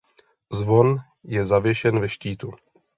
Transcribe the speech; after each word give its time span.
Zvon 0.51 0.97
je 1.23 1.45
zavěšen 1.45 1.99
ve 1.99 2.09
štítu. 2.09 2.53